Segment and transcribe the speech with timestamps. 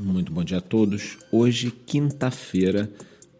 [0.00, 1.18] Muito bom dia a todos.
[1.32, 2.88] Hoje, quinta-feira,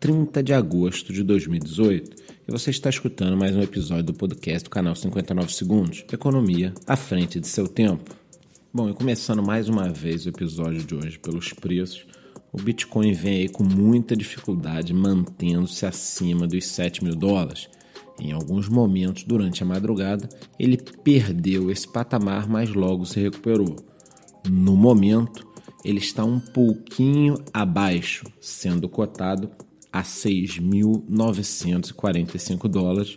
[0.00, 2.16] 30 de agosto de 2018,
[2.48, 6.96] e você está escutando mais um episódio do podcast do canal 59 Segundos, Economia à
[6.96, 8.12] frente de seu tempo.
[8.74, 12.04] Bom, e começando mais uma vez o episódio de hoje pelos preços,
[12.52, 17.68] o Bitcoin vem aí com muita dificuldade mantendo-se acima dos 7 mil dólares.
[18.18, 20.28] Em alguns momentos durante a madrugada,
[20.58, 23.76] ele perdeu esse patamar, mas logo se recuperou.
[24.50, 25.47] No momento,
[25.88, 29.50] ele está um pouquinho abaixo, sendo cotado
[29.90, 33.16] a 6.945 dólares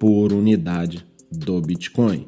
[0.00, 2.26] por unidade do Bitcoin.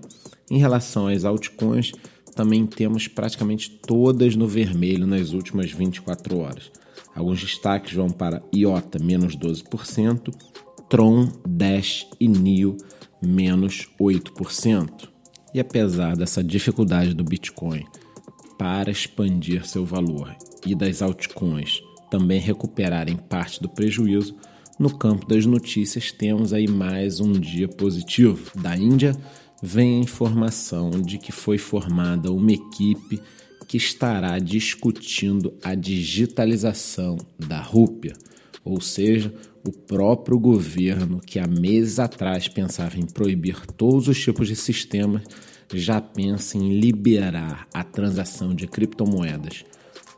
[0.49, 1.91] Em relação às altcoins,
[2.37, 6.71] também temos praticamente todas no vermelho nas últimas 24 horas.
[7.13, 10.33] Alguns destaques vão para IOTA, menos 12%,
[10.89, 12.77] Tron, Dash e NIO,
[13.21, 15.09] menos 8%.
[15.53, 17.85] E apesar dessa dificuldade do Bitcoin
[18.63, 24.37] para expandir seu valor e das altcoins também recuperarem parte do prejuízo,
[24.79, 28.53] no campo das notícias temos aí mais um dia positivo.
[28.61, 29.17] Da Índia
[29.61, 33.21] vem a informação de que foi formada uma equipe
[33.67, 38.13] que estará discutindo a digitalização da rúpia,
[38.65, 39.35] ou seja,
[39.67, 45.23] o próprio governo que há meses atrás pensava em proibir todos os tipos de sistemas
[45.79, 49.65] já pensa em liberar a transação de criptomoedas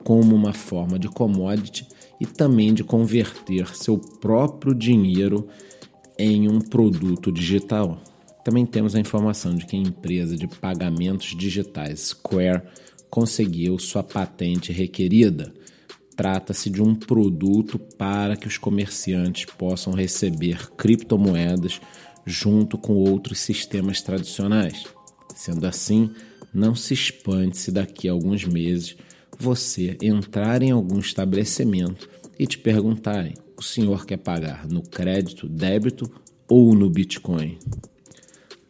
[0.03, 1.87] como uma forma de commodity
[2.21, 5.49] e também de converter seu próprio dinheiro
[6.19, 8.01] em um produto digital.
[8.45, 12.63] Também temos a informação de que a empresa de pagamentos digitais Square
[13.09, 15.53] conseguiu sua patente requerida.
[16.15, 21.81] Trata-se de um produto para que os comerciantes possam receber criptomoedas
[22.27, 24.85] junto com outros sistemas tradicionais.
[25.35, 26.11] Sendo assim,
[26.53, 28.97] não se espante se daqui a alguns meses
[29.39, 36.11] você entrar em algum estabelecimento e te perguntarem: o senhor quer pagar no crédito, débito
[36.49, 37.59] ou no Bitcoin?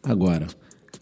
[0.01, 0.47] Agora,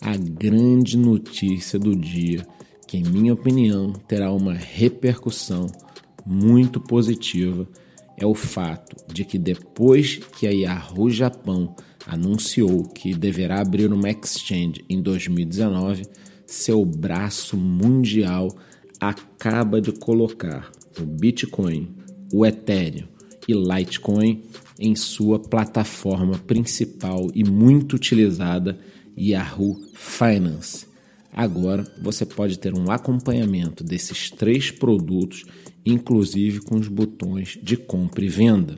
[0.01, 2.45] a grande notícia do dia,
[2.87, 5.67] que em minha opinião terá uma repercussão
[6.25, 7.67] muito positiva,
[8.17, 14.09] é o fato de que depois que a Yahoo Japão anunciou que deverá abrir uma
[14.09, 16.03] exchange em 2019,
[16.45, 18.55] seu braço mundial
[18.99, 21.89] acaba de colocar o Bitcoin,
[22.31, 23.07] o Ethereum
[23.47, 24.43] e Litecoin
[24.79, 28.77] em sua plataforma principal e muito utilizada,
[29.17, 30.87] Yahoo Finance.
[31.31, 35.43] Agora você pode ter um acompanhamento desses três produtos,
[35.85, 38.77] inclusive com os botões de compra e venda.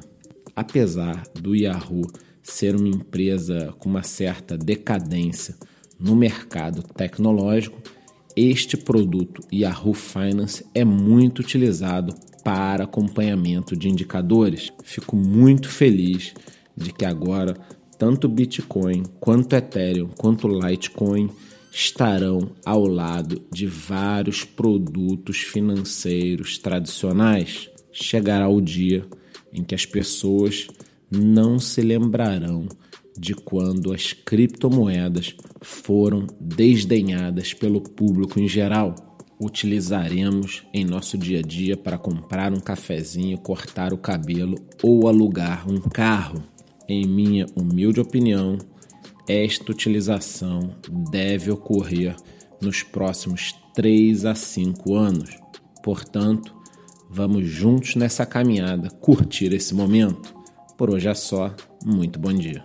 [0.55, 2.07] Apesar do Yahoo
[2.45, 5.55] ser uma empresa com uma certa decadência
[5.99, 7.81] no mercado tecnológico,
[8.35, 12.13] este produto Yahoo Finance é muito utilizado
[12.43, 14.71] para acompanhamento de indicadores.
[14.83, 16.33] Fico muito feliz
[16.77, 17.55] de que agora
[17.97, 21.29] tanto Bitcoin quanto Ethereum quanto Litecoin
[21.71, 27.69] estarão ao lado de vários produtos financeiros tradicionais.
[27.91, 29.05] Chegará o dia
[29.51, 30.67] em que as pessoas
[31.11, 32.67] não se lembrarão
[33.17, 38.95] de quando as criptomoedas foram desdenhadas pelo público em geral.
[39.39, 45.69] Utilizaremos em nosso dia a dia para comprar um cafezinho, cortar o cabelo ou alugar
[45.69, 46.43] um carro.
[46.87, 48.57] Em minha humilde opinião,
[49.27, 50.75] esta utilização
[51.09, 52.15] deve ocorrer
[52.61, 55.31] nos próximos 3 a 5 anos.
[55.83, 56.55] Portanto,
[57.09, 60.34] vamos juntos nessa caminhada curtir esse momento.
[60.77, 61.53] Por hoje é só.
[61.85, 62.63] Muito bom dia.